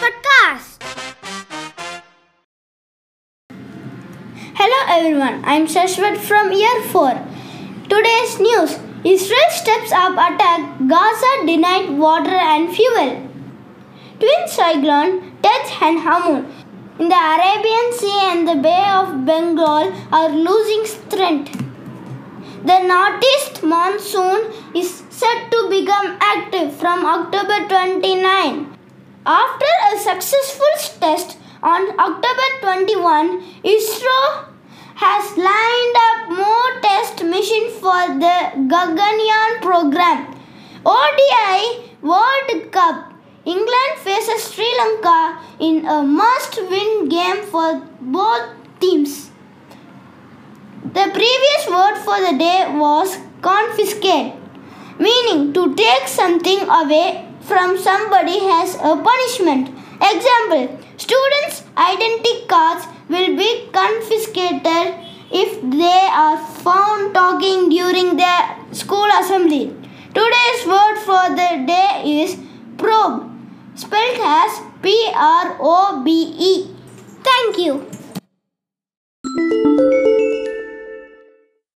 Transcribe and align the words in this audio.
Podcast. 0.00 0.80
Hello 4.54 4.78
everyone, 4.88 5.44
I'm 5.44 5.66
Shashwath 5.66 6.16
from 6.16 6.52
Year 6.52 6.82
4. 6.84 7.12
Today's 7.90 8.40
news 8.40 8.78
Israel 9.04 9.50
steps 9.50 9.92
up 9.92 10.12
attack, 10.12 10.78
Gaza 10.88 11.44
denied 11.44 11.90
water 11.98 12.30
and 12.30 12.74
fuel. 12.74 13.28
Twin 14.18 14.48
cyclone 14.48 15.36
Tej 15.42 15.76
and 15.82 15.98
Hamoon 16.00 16.46
in 16.98 17.08
the 17.10 17.14
Arabian 17.14 17.92
Sea 17.92 18.18
and 18.32 18.48
the 18.48 18.56
Bay 18.56 18.84
of 18.88 19.26
Bengal 19.26 19.92
are 20.10 20.30
losing 20.30 20.86
strength. 20.86 21.59
The 22.62 22.78
northeast 22.80 23.62
monsoon 23.62 24.52
is 24.74 25.02
set 25.08 25.50
to 25.50 25.68
become 25.70 26.18
active 26.20 26.74
from 26.76 27.06
October 27.06 27.66
29. 27.66 28.76
After 29.24 29.70
a 29.92 29.98
successful 29.98 31.00
test 31.00 31.38
on 31.62 31.88
October 31.98 32.48
21, 32.60 33.40
ISRO 33.64 34.44
has 34.96 35.36
lined 35.38 35.96
up 36.06 36.36
more 36.36 36.80
test 36.82 37.24
missions 37.24 37.72
for 37.80 38.02
the 38.24 38.36
Gaganyaan 38.68 39.62
program. 39.62 40.36
ODI 40.84 41.96
World 42.02 42.72
Cup 42.72 43.14
England 43.46 43.92
faces 43.98 44.52
Sri 44.52 44.70
Lanka 44.76 45.40
in 45.60 45.86
a 45.86 46.02
must-win 46.02 47.08
game 47.08 47.42
for 47.44 47.80
both 48.02 48.50
teams. 48.80 49.29
The 51.00 51.10
previous 51.12 51.62
word 51.66 51.96
for 52.04 52.20
the 52.20 52.36
day 52.36 52.66
was 52.76 53.16
confiscate, 53.40 54.34
meaning 54.98 55.54
to 55.54 55.74
take 55.74 56.06
something 56.06 56.60
away 56.68 57.26
from 57.40 57.78
somebody 57.78 58.36
as 58.56 58.74
a 58.74 58.92
punishment. 59.08 59.70
Example 60.08 60.78
Students' 60.98 61.62
identity 61.74 62.34
cards 62.48 62.84
will 63.08 63.34
be 63.34 63.70
confiscated 63.72 64.92
if 65.32 65.62
they 65.62 66.02
are 66.24 66.36
found 66.66 67.14
talking 67.14 67.70
during 67.70 68.18
their 68.18 68.58
school 68.72 69.08
assembly. 69.20 69.74
Today's 70.12 70.66
word 70.66 70.98
for 71.06 71.24
the 71.40 71.50
day 71.72 72.20
is 72.20 72.36
probe, 72.76 73.24
spelled 73.74 74.20
as 74.22 74.60
P 74.82 74.92
R 75.14 75.56
O 75.60 76.02
B 76.04 76.34
E. 76.50 76.52
Thank 77.30 77.56
you. 77.56 77.99